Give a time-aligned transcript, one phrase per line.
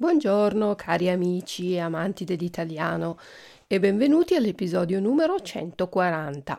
[0.00, 3.18] Buongiorno cari amici e amanti dell'italiano
[3.66, 6.56] e benvenuti all'episodio numero 140.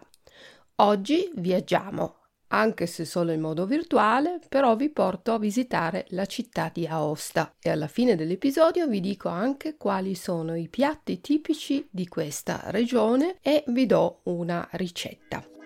[0.81, 2.15] Oggi viaggiamo,
[2.47, 7.55] anche se solo in modo virtuale, però vi porto a visitare la città di Aosta
[7.61, 13.37] e alla fine dell'episodio vi dico anche quali sono i piatti tipici di questa regione
[13.41, 15.58] e vi do una ricetta.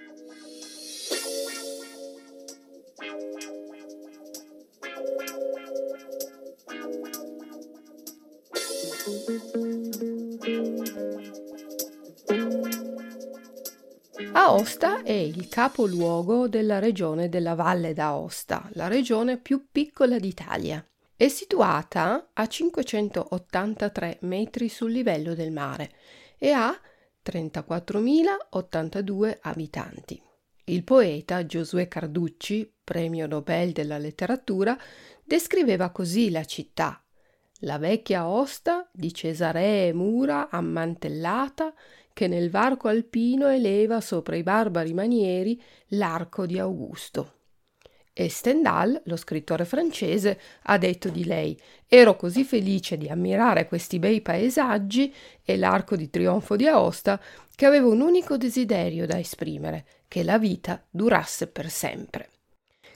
[14.35, 20.83] Aosta è il capoluogo della regione della Valle d'Aosta, la regione più piccola d'Italia.
[21.15, 25.91] È situata a 583 metri sul livello del mare
[26.37, 26.75] e ha
[27.23, 30.19] 34.082 abitanti.
[30.65, 34.77] Il poeta Giosuè Carducci, premio Nobel della letteratura,
[35.23, 37.02] descriveva così la città.
[37.63, 41.73] La vecchia Aosta di Cesaree mura ammantellata
[42.11, 47.35] che nel varco alpino eleva sopra i barbari manieri l'arco di Augusto.
[48.11, 53.97] E Stendhal, lo scrittore francese, ha detto di lei Ero così felice di ammirare questi
[53.97, 57.19] bei paesaggi e l'arco di trionfo di Aosta
[57.55, 62.29] che avevo un unico desiderio da esprimere, che la vita durasse per sempre.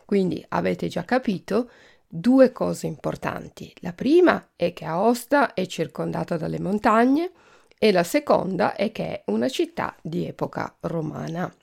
[0.04, 1.70] Quindi avete già capito
[2.08, 3.74] due cose importanti.
[3.82, 7.32] La prima è che Aosta è circondata dalle montagne,
[7.80, 11.54] e la seconda è che è una città di epoca romana.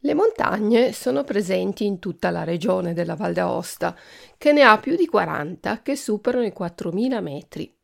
[0.00, 3.96] Le montagne sono presenti in tutta la regione della Val d'Aosta,
[4.38, 7.74] che ne ha più di 40 che superano i 4.000 metri.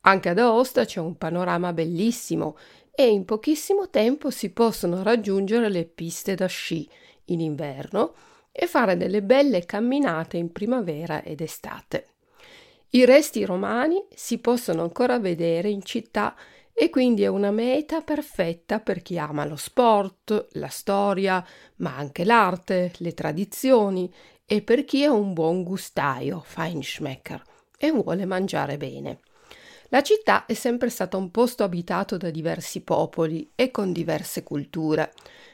[0.00, 2.58] Anche ad Aosta c'è un panorama bellissimo
[2.94, 6.86] e in pochissimo tempo si possono raggiungere le piste da sci
[7.26, 8.12] in inverno
[8.52, 12.06] e fare delle belle camminate in primavera ed estate.
[12.90, 16.36] I resti romani si possono ancora vedere in città
[16.74, 21.44] e quindi è una meta perfetta per chi ama lo sport, la storia,
[21.76, 24.12] ma anche l'arte, le tradizioni
[24.44, 27.42] e per chi è un buon gustaio, Feinschmecker,
[27.78, 29.20] e vuole mangiare bene.
[29.88, 35.12] La città è sempre stata un posto abitato da diversi popoli e con diverse culture.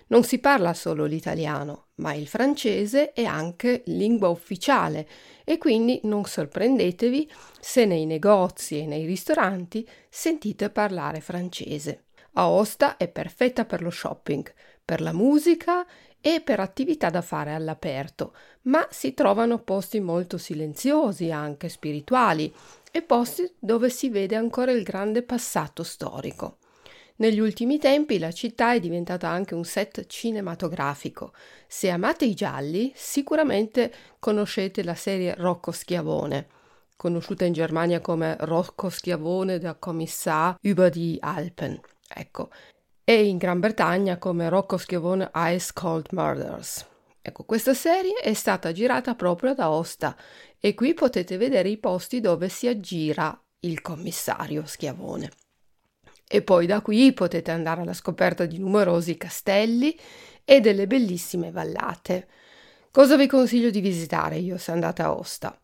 [0.08, 5.06] Non si parla solo l'italiano, ma il francese è anche lingua ufficiale
[5.44, 7.30] e quindi non sorprendetevi
[7.60, 12.04] se nei negozi e nei ristoranti sentite parlare francese.
[12.32, 14.50] Aosta è perfetta per lo shopping,
[14.82, 15.86] per la musica
[16.20, 22.52] e per attività da fare all'aperto, ma si trovano posti molto silenziosi, anche spirituali,
[22.90, 26.58] e posti dove si vede ancora il grande passato storico.
[27.20, 31.32] Negli ultimi tempi la città è diventata anche un set cinematografico.
[31.66, 36.46] Se amate i gialli, sicuramente conoscete la serie Rocco Schiavone,
[36.94, 41.80] conosciuta in Germania come Rocco Schiavone da Kommissar über die Alpen.
[42.08, 42.50] Ecco,
[43.02, 46.86] e in Gran Bretagna come Rocco Schiavone Ice Cold Murders.
[47.20, 50.16] Ecco, questa serie è stata girata proprio ad Aosta
[50.56, 55.30] e qui potete vedere i posti dove si aggira il commissario Schiavone.
[56.30, 59.98] E poi da qui potete andare alla scoperta di numerosi castelli
[60.44, 62.28] e delle bellissime vallate.
[62.90, 65.58] Cosa vi consiglio di visitare io se andate a Aosta?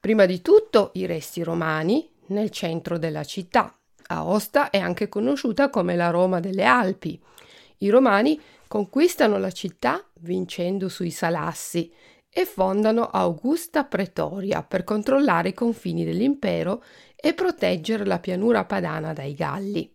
[0.00, 3.76] Prima di tutto i resti romani nel centro della città.
[4.08, 7.20] Aosta è anche conosciuta come la Roma delle Alpi.
[7.78, 11.92] I romani conquistano la città vincendo sui Salassi
[12.28, 16.82] e fondano Augusta Pretoria per controllare i confini dell'impero
[17.16, 19.92] e proteggere la pianura padana dai Galli.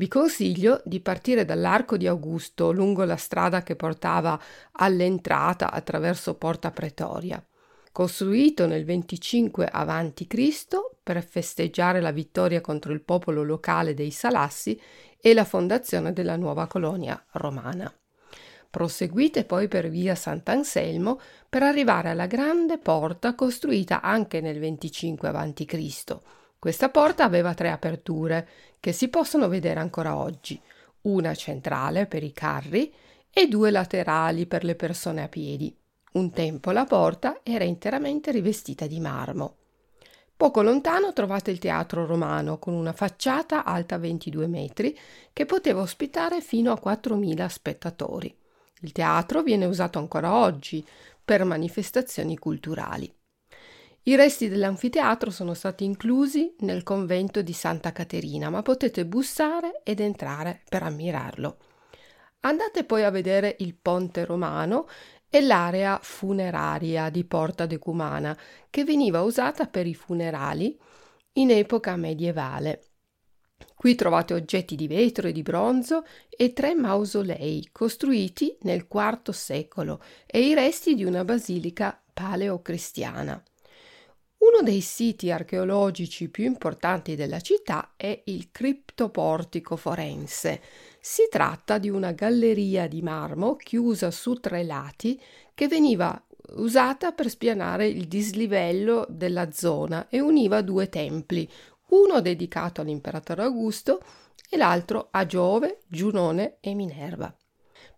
[0.00, 4.40] Vi consiglio di partire dall'Arco di Augusto lungo la strada che portava
[4.72, 7.46] all'entrata attraverso Porta Pretoria.
[7.92, 10.66] Costruito nel 25 a.C.
[11.02, 14.80] per festeggiare la vittoria contro il popolo locale dei Salassi
[15.20, 17.94] e la fondazione della nuova colonia romana.
[18.70, 26.18] Proseguite poi per via Sant'Anselmo per arrivare alla grande porta costruita anche nel 25 a.C.
[26.60, 28.46] Questa porta aveva tre aperture
[28.80, 30.60] che si possono vedere ancora oggi,
[31.02, 32.92] una centrale per i carri
[33.30, 35.74] e due laterali per le persone a piedi.
[36.12, 39.56] Un tempo la porta era interamente rivestita di marmo.
[40.36, 44.98] Poco lontano trovate il teatro romano con una facciata alta 22 metri
[45.32, 48.34] che poteva ospitare fino a 4.000 spettatori.
[48.80, 50.84] Il teatro viene usato ancora oggi
[51.22, 53.12] per manifestazioni culturali.
[54.04, 60.00] I resti dell'anfiteatro sono stati inclusi nel convento di Santa Caterina, ma potete bussare ed
[60.00, 61.58] entrare per ammirarlo.
[62.40, 64.88] Andate poi a vedere il ponte romano
[65.28, 68.36] e l'area funeraria di Porta Decumana,
[68.70, 70.78] che veniva usata per i funerali
[71.34, 72.84] in epoca medievale.
[73.76, 80.02] Qui trovate oggetti di vetro e di bronzo e tre mausolei costruiti nel IV secolo
[80.26, 83.42] e i resti di una basilica paleocristiana.
[84.40, 90.62] Uno dei siti archeologici più importanti della città è il criptoportico forense.
[90.98, 95.20] Si tratta di una galleria di marmo chiusa su tre lati
[95.52, 96.18] che veniva
[96.54, 101.46] usata per spianare il dislivello della zona e univa due templi,
[101.88, 104.00] uno dedicato all'imperatore Augusto
[104.48, 107.34] e l'altro a Giove, Giunone e Minerva.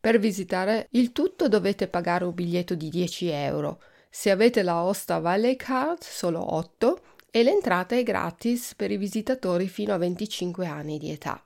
[0.00, 3.80] Per visitare il tutto dovete pagare un biglietto di 10 euro.
[4.14, 7.00] Se avete la Osta Valley Card, solo 8
[7.30, 11.42] e l'entrata è gratis per i visitatori fino a 25 anni di età.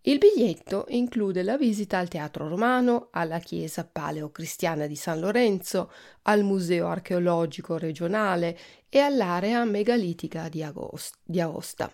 [0.00, 5.92] Il biglietto include la visita al Teatro Romano, alla chiesa paleocristiana di San Lorenzo,
[6.22, 8.58] al Museo archeologico regionale
[8.88, 11.92] e all'area megalitica di, Agost- di Aosta.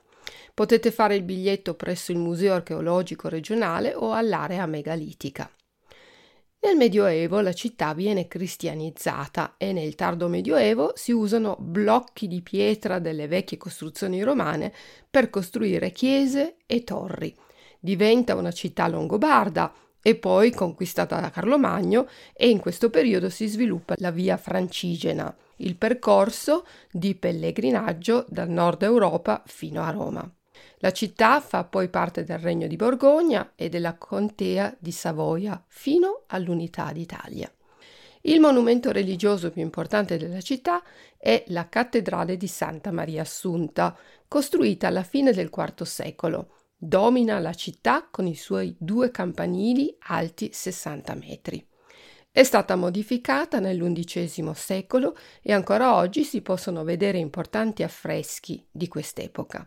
[0.55, 5.51] Potete fare il biglietto presso il Museo archeologico regionale o all'area megalitica.
[6.61, 12.99] Nel Medioevo la città viene cristianizzata e nel tardo Medioevo si usano blocchi di pietra
[12.99, 14.73] delle vecchie costruzioni romane
[15.09, 17.35] per costruire chiese e torri
[17.87, 19.73] diventa una città longobarda
[20.03, 25.35] e poi conquistata da Carlo Magno e in questo periodo si sviluppa la via francigena,
[25.59, 30.29] il percorso di pellegrinaggio dal nord Europa fino a Roma.
[30.81, 36.25] La città fa poi parte del Regno di Borgogna e della Contea di Savoia fino
[36.27, 37.51] all'Unità d'Italia.
[38.23, 40.83] Il monumento religioso più importante della città
[41.17, 43.97] è la cattedrale di Santa Maria Assunta,
[44.29, 50.51] costruita alla fine del IV secolo Domina la città con i suoi due campanili alti
[50.53, 51.67] 60 metri.
[52.31, 59.67] È stata modificata nell'undicesimo secolo e ancora oggi si possono vedere importanti affreschi di quest'epoca.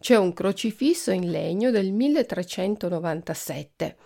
[0.00, 3.96] C'è un crocifisso in legno del 1397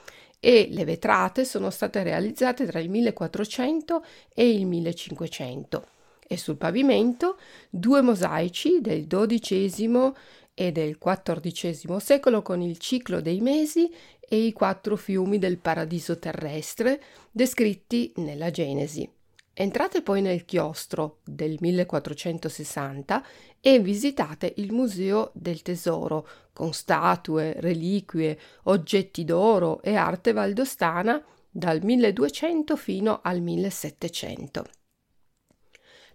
[0.40, 4.04] e le vetrate sono state realizzate tra il 1400
[4.34, 5.86] e il 1500
[6.26, 10.12] e sul pavimento due mosaici del XII
[10.54, 16.18] e del XIV secolo con il ciclo dei mesi e i quattro fiumi del paradiso
[16.18, 17.00] terrestre
[17.30, 19.08] descritti nella Genesi.
[19.54, 23.25] Entrate poi nel chiostro del 1460
[23.60, 31.82] e visitate il Museo del Tesoro con statue, reliquie, oggetti d'oro e arte valdostana dal
[31.82, 34.64] 1200 fino al 1700.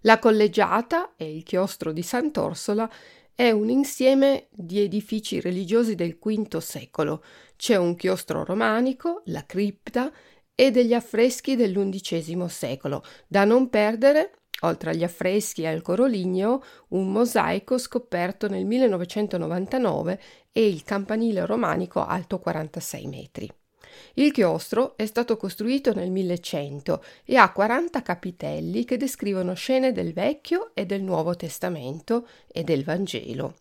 [0.02, 2.90] La collegiata e il chiostro di Sant'Orsola
[3.34, 7.22] è un insieme di edifici religiosi del V secolo.
[7.54, 10.12] C'è un chiostro romanico, la cripta
[10.60, 13.04] e degli affreschi dell'undicesimo secolo.
[13.28, 14.32] Da non perdere,
[14.62, 20.20] oltre agli affreschi e al coroligno, un mosaico scoperto nel 1999
[20.50, 23.48] e il campanile romanico alto 46 metri.
[24.14, 30.12] Il chiostro è stato costruito nel 1100 e ha 40 capitelli che descrivono scene del
[30.12, 33.54] Vecchio e del Nuovo Testamento e del Vangelo.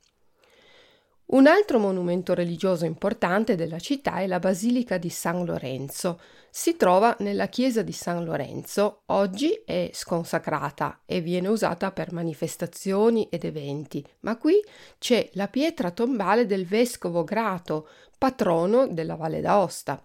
[1.29, 6.21] Un altro monumento religioso importante della città è la Basilica di San Lorenzo.
[6.49, 13.27] Si trova nella chiesa di San Lorenzo, oggi è sconsacrata e viene usata per manifestazioni
[13.29, 14.55] ed eventi, ma qui
[14.99, 20.01] c'è la pietra tombale del vescovo Grato, patrono della Valle d'Aosta.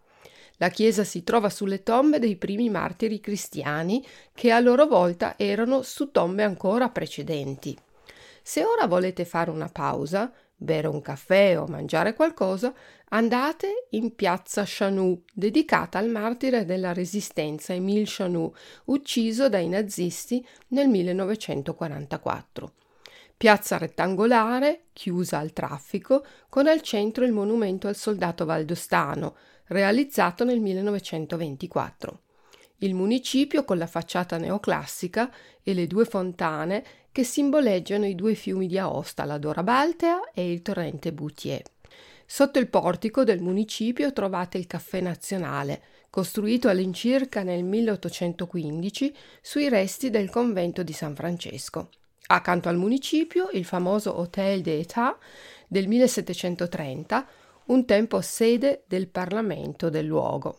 [0.56, 5.82] La chiesa si trova sulle tombe dei primi martiri cristiani che a loro volta erano
[5.82, 7.78] su tombe ancora precedenti.
[8.42, 12.72] Se ora volete fare una pausa, bere un caffè o mangiare qualcosa,
[13.10, 18.54] andate in piazza Chanou, dedicata al martire della resistenza Émile Chanou,
[18.86, 22.72] ucciso dai nazisti nel 1944.
[23.36, 29.34] Piazza rettangolare, chiusa al traffico, con al centro il monumento al soldato valdostano,
[29.66, 32.20] realizzato nel 1924.
[32.78, 38.66] Il municipio con la facciata neoclassica e le due fontane che simboleggiano i due fiumi
[38.66, 41.62] di Aosta, la Dora Baltea e il torrente Boutier.
[42.24, 50.08] Sotto il portico del municipio trovate il Caffè Nazionale, costruito all'incirca nel 1815 sui resti
[50.08, 51.90] del convento di San Francesco.
[52.28, 55.18] Accanto al municipio il famoso Hotel d'État
[55.68, 57.28] del 1730
[57.66, 60.58] un tempo sede del Parlamento del luogo.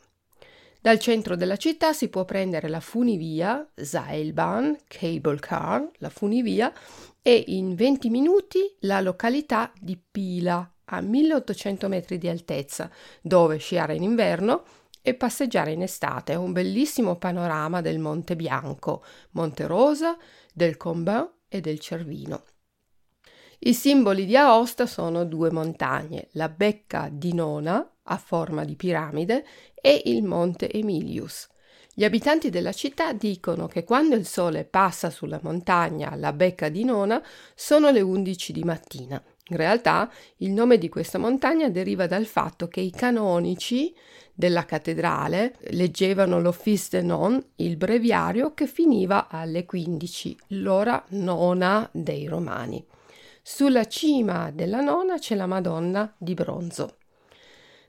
[0.83, 6.73] Dal centro della città si può prendere la funivia Seilbahn, Cable Car, la funivia,
[7.21, 13.95] e in 20 minuti la località di Pila, a 1800 metri di altezza, dove sciare
[13.95, 14.65] in inverno
[15.01, 16.35] e passeggiare in estate.
[16.35, 20.17] Un bellissimo panorama del Monte Bianco, Monte Rosa,
[20.53, 22.43] del Combin e del Cervino.
[23.59, 29.45] I simboli di Aosta sono due montagne, la Becca di Nona, a forma di piramide,
[29.73, 31.49] e il monte Emilius.
[31.95, 36.83] Gli abitanti della città dicono che quando il sole passa sulla montagna alla Becca di
[36.83, 37.21] Nona
[37.53, 39.23] sono le 11 di mattina.
[39.49, 43.93] In realtà il nome di questa montagna deriva dal fatto che i canonici
[44.33, 52.25] della cattedrale leggevano l'Office de Non, il breviario che finiva alle 15, l'ora nona dei
[52.25, 52.83] Romani.
[53.43, 56.95] Sulla cima della nona c'è la Madonna di bronzo.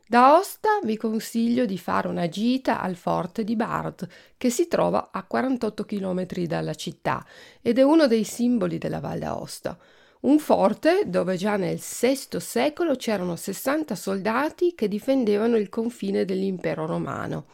[0.07, 4.07] Da Aosta vi consiglio di fare una gita al forte di Bard,
[4.37, 7.25] che si trova a 48 km dalla città
[7.63, 9.79] ed è uno dei simboli della Val d'Aosta.
[10.21, 16.85] Un forte dove già nel VI secolo c'erano 60 soldati che difendevano il confine dell'impero
[16.85, 17.47] romano.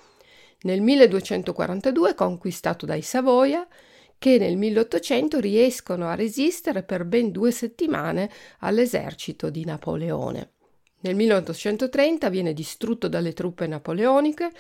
[0.63, 3.65] Nel 1242 conquistato dai Savoia,
[4.19, 8.29] che nel 1800 riescono a resistere per ben due settimane
[8.59, 10.55] all'esercito di Napoleone.
[11.01, 14.51] Nel 1830 viene distrutto dalle truppe napoleoniche,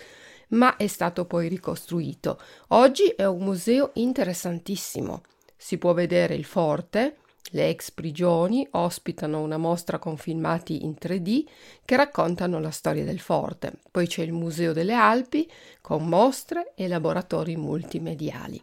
[0.48, 2.40] ma è stato poi ricostruito.
[2.68, 5.22] Oggi è un museo interessantissimo.
[5.56, 7.16] Si può vedere il forte,
[7.52, 11.44] le ex prigioni ospitano una mostra con filmati in 3D
[11.84, 13.72] che raccontano la storia del forte.
[13.90, 18.62] Poi c'è il Museo delle Alpi con mostre e laboratori multimediali.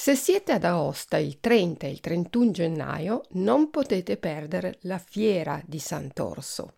[0.00, 5.60] Se siete ad Aosta il 30 e il 31 gennaio non potete perdere la fiera
[5.66, 6.74] di Sant'Orso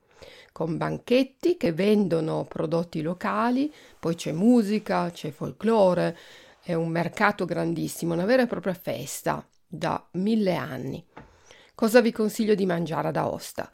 [0.53, 6.17] con banchetti che vendono prodotti locali, poi c'è musica, c'è folklore,
[6.63, 11.05] è un mercato grandissimo, una vera e propria festa da mille anni.
[11.75, 13.71] Cosa vi consiglio di mangiare ad Aosta?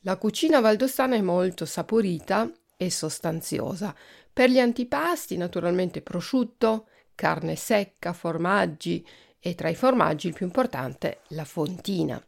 [0.00, 3.94] La cucina valdostana è molto saporita e sostanziosa.
[4.32, 9.04] Per gli antipasti, naturalmente prosciutto, carne secca, formaggi
[9.40, 12.22] e tra i formaggi il più importante la fontina.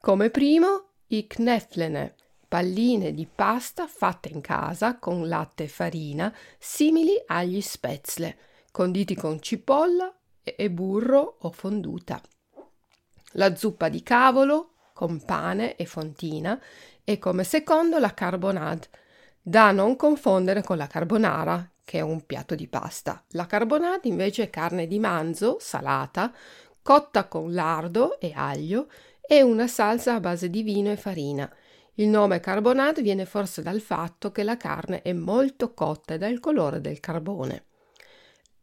[0.00, 2.16] Come primo i kneflene,
[2.48, 8.36] palline di pasta fatte in casa con latte e farina, simili agli spätzle,
[8.72, 12.20] conditi con cipolla e burro o fonduta.
[13.34, 16.60] La zuppa di cavolo con pane e fontina
[17.04, 18.88] e come secondo la carbonade,
[19.40, 23.22] da non confondere con la carbonara, che è un piatto di pasta.
[23.30, 26.32] La carbonade invece è carne di manzo salata,
[26.80, 28.88] cotta con lardo e aglio
[29.20, 31.50] e una salsa a base di vino e farina.
[31.94, 36.40] Il nome carbonade viene forse dal fatto che la carne è molto cotta e dal
[36.40, 37.66] colore del carbone.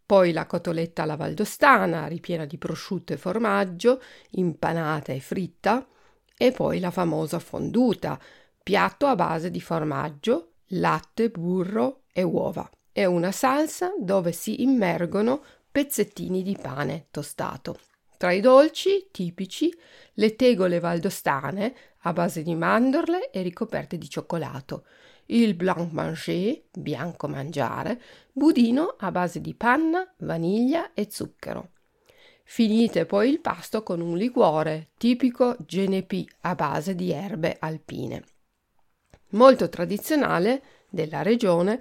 [0.06, 5.88] Poi la cotoletta alla valdostana, ripiena di prosciutto e formaggio, impanata e fritta,
[6.36, 8.20] e poi la famosa fonduta,
[8.64, 12.68] piatto a base di formaggio, latte, burro e uova
[13.00, 15.42] è una salsa dove si immergono
[15.72, 17.80] pezzettini di pane tostato.
[18.18, 19.74] Tra i dolci tipici
[20.16, 24.86] le tegole valdostane a base di mandorle e ricoperte di cioccolato,
[25.28, 28.02] il blanc manger, bianco mangiare,
[28.34, 31.70] budino a base di panna, vaniglia e zucchero.
[32.44, 38.26] Finite poi il pasto con un liquore tipico genepi a base di erbe alpine.
[39.30, 41.80] Molto tradizionale della regione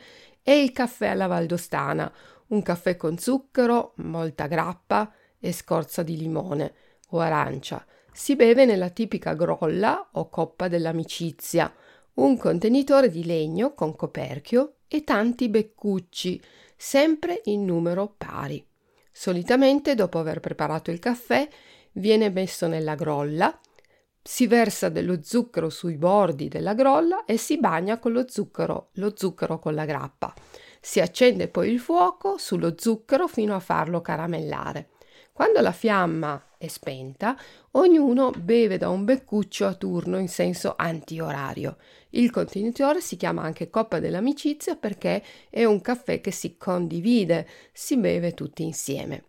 [0.48, 2.10] e il caffè alla valdostana,
[2.46, 6.72] un caffè con zucchero, molta grappa e scorza di limone
[7.10, 7.84] o arancia.
[8.10, 11.70] Si beve nella tipica grolla o coppa dell'amicizia,
[12.14, 16.40] un contenitore di legno con coperchio e tanti beccucci,
[16.74, 18.66] sempre in numero pari.
[19.12, 21.46] Solitamente, dopo aver preparato il caffè,
[21.92, 23.54] viene messo nella grolla,
[24.30, 29.14] si versa dello zucchero sui bordi della grolla e si bagna con lo zucchero, lo
[29.16, 30.34] zucchero con la grappa.
[30.82, 34.90] Si accende poi il fuoco sullo zucchero fino a farlo caramellare.
[35.32, 37.38] Quando la fiamma è spenta,
[37.70, 41.78] ognuno beve da un beccuccio a turno in senso antiorario.
[42.10, 47.96] Il contenitore si chiama anche coppa dell'amicizia perché è un caffè che si condivide, si
[47.96, 49.24] beve tutti insieme.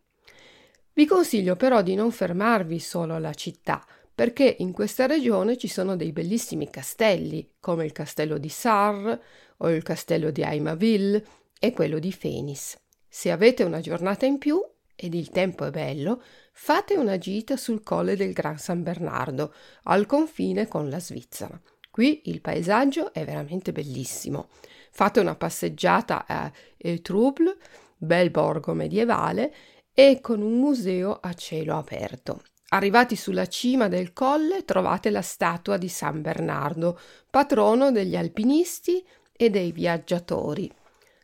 [0.91, 3.85] Vi consiglio però di non fermarvi solo alla città,
[4.19, 9.21] perché in questa regione ci sono dei bellissimi castelli, come il castello di Sarre
[9.59, 11.25] o il castello di Aimaville
[11.57, 12.77] e quello di Fenis.
[13.07, 14.61] Se avete una giornata in più
[14.93, 16.21] ed il tempo è bello,
[16.51, 21.57] fate una gita sul colle del Gran San Bernardo, al confine con la Svizzera.
[21.89, 24.49] Qui il paesaggio è veramente bellissimo.
[24.91, 27.55] Fate una passeggiata a Etrouble,
[27.95, 29.53] bel borgo medievale,
[29.93, 32.41] e con un museo a cielo aperto.
[32.71, 39.03] Arrivati sulla cima del colle trovate la statua di San Bernardo, patrono degli alpinisti
[39.35, 40.71] e dei viaggiatori.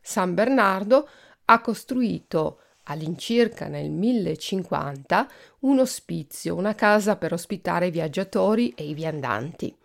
[0.01, 1.07] San Bernardo
[1.45, 8.95] ha costruito all'incirca nel 1050, un ospizio, una casa per ospitare i viaggiatori e i
[8.95, 9.75] viandanti.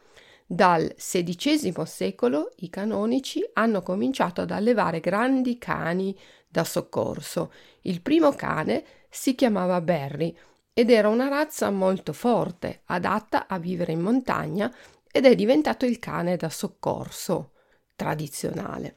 [0.47, 6.17] Dal XVI secolo i canonici hanno cominciato ad allevare grandi cani
[6.49, 7.53] da soccorso.
[7.83, 10.35] Il primo cane si chiamava Barry
[10.81, 14.75] ed era una razza molto forte, adatta a vivere in montagna
[15.13, 17.53] ed è diventato il cane da soccorso
[17.95, 18.97] tradizionale.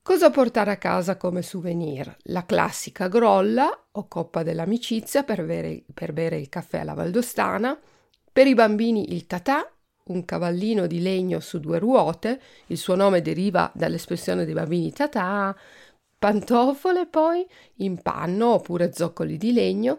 [0.00, 2.16] Cosa portare a casa come souvenir?
[2.26, 7.76] La classica grolla o coppa dell'amicizia per bere, per bere il caffè alla Valdostana,
[8.32, 9.68] per i bambini il tatà,
[10.04, 15.56] un cavallino di legno su due ruote, il suo nome deriva dall'espressione dei bambini tatà,
[16.16, 17.44] pantofole poi
[17.78, 19.98] in panno oppure zoccoli di legno,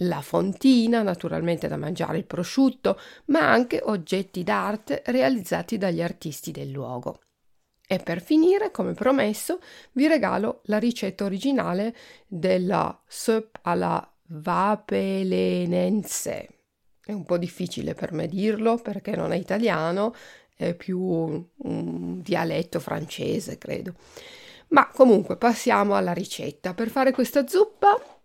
[0.00, 6.70] la fontina, naturalmente da mangiare il prosciutto, ma anche oggetti d'arte realizzati dagli artisti del
[6.70, 7.20] luogo.
[7.88, 9.60] E per finire, come promesso,
[9.92, 11.94] vi regalo la ricetta originale
[12.26, 16.48] della soup alla vapelenense.
[17.00, 20.12] È un po' difficile per me dirlo perché non è italiano,
[20.56, 23.94] è più un dialetto francese, credo.
[24.68, 26.74] Ma comunque passiamo alla ricetta.
[26.74, 28.15] Per fare questa zuppa,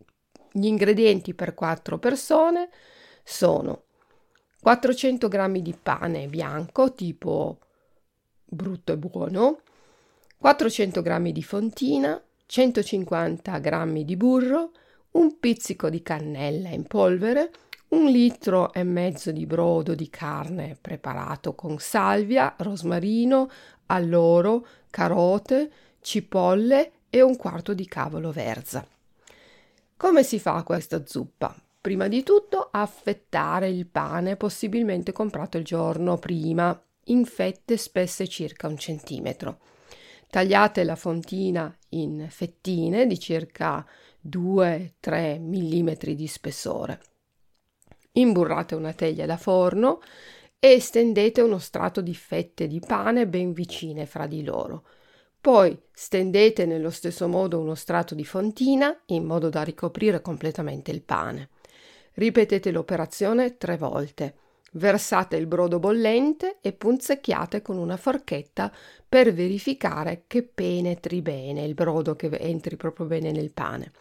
[0.51, 2.69] gli ingredienti per 4 persone
[3.23, 3.83] sono
[4.61, 7.59] 400 g di pane bianco tipo
[8.45, 9.61] brutto e buono,
[10.37, 14.71] 400 g di fontina, 150 g di burro,
[15.11, 17.51] un pizzico di cannella in polvere,
[17.89, 23.49] un litro e mezzo di brodo di carne preparato con salvia, rosmarino,
[23.87, 28.85] alloro, carote, cipolle e un quarto di cavolo verza.
[30.01, 31.55] Come si fa questa zuppa?
[31.79, 38.67] Prima di tutto affettare il pane possibilmente comprato il giorno prima in fette spesse circa
[38.67, 39.59] un centimetro.
[40.27, 43.85] Tagliate la fontina in fettine di circa
[44.27, 46.99] 2-3 mm di spessore.
[48.13, 50.01] Imburrate una teglia da forno
[50.57, 54.83] e stendete uno strato di fette di pane ben vicine fra di loro.
[55.41, 61.01] Poi stendete nello stesso modo uno strato di fontina in modo da ricoprire completamente il
[61.01, 61.49] pane.
[62.13, 64.35] Ripetete l'operazione tre volte.
[64.73, 68.71] Versate il brodo bollente e punzecchiate con una forchetta
[69.09, 73.93] per verificare che penetri bene il brodo, che entri proprio bene nel pane.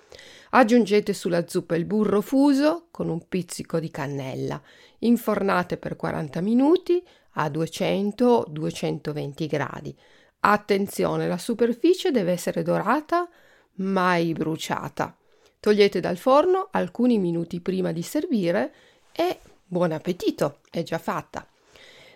[0.51, 4.61] Aggiungete sulla zuppa il burro fuso con un pizzico di cannella.
[4.99, 7.03] Infornate per 40 minuti
[7.35, 9.97] a 200-220 gradi.
[10.41, 13.29] Attenzione, la superficie deve essere dorata,
[13.77, 15.17] mai bruciata.
[15.59, 18.75] Togliete dal forno alcuni minuti prima di servire
[19.13, 19.39] e
[19.73, 21.47] Buon appetito, è già fatta.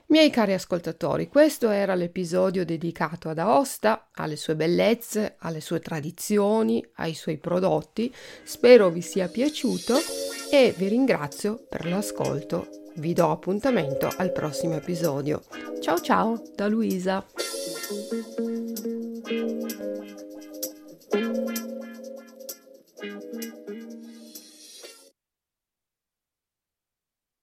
[0.07, 6.85] Miei cari ascoltatori, questo era l'episodio dedicato ad Aosta, alle sue bellezze, alle sue tradizioni,
[6.97, 8.15] ai suoi prodotti.
[8.45, 9.97] Spero vi sia piaciuto
[10.51, 12.69] e vi ringrazio per l'ascolto.
[12.97, 15.43] Vi do appuntamento al prossimo episodio.
[15.81, 17.25] Ciao ciao da Luisa.